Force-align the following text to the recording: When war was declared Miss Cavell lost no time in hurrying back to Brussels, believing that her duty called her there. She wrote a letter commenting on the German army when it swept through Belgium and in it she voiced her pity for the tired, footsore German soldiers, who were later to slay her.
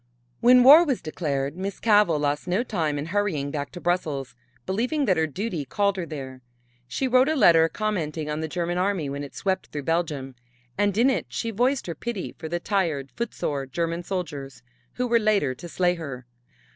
When 0.39 0.63
war 0.63 0.83
was 0.83 0.99
declared 0.99 1.55
Miss 1.55 1.79
Cavell 1.79 2.17
lost 2.17 2.47
no 2.47 2.63
time 2.63 2.97
in 2.97 3.05
hurrying 3.05 3.51
back 3.51 3.71
to 3.73 3.79
Brussels, 3.79 4.33
believing 4.65 5.05
that 5.05 5.15
her 5.15 5.27
duty 5.27 5.63
called 5.63 5.95
her 5.95 6.07
there. 6.07 6.41
She 6.87 7.07
wrote 7.07 7.29
a 7.29 7.35
letter 7.35 7.69
commenting 7.69 8.27
on 8.27 8.39
the 8.41 8.47
German 8.47 8.79
army 8.79 9.09
when 9.11 9.23
it 9.23 9.35
swept 9.35 9.67
through 9.67 9.83
Belgium 9.83 10.33
and 10.75 10.97
in 10.97 11.11
it 11.11 11.27
she 11.29 11.51
voiced 11.51 11.85
her 11.85 11.93
pity 11.93 12.33
for 12.39 12.49
the 12.49 12.59
tired, 12.59 13.11
footsore 13.15 13.67
German 13.67 14.01
soldiers, 14.01 14.63
who 14.93 15.05
were 15.05 15.19
later 15.19 15.53
to 15.53 15.69
slay 15.69 15.93
her. 15.93 16.25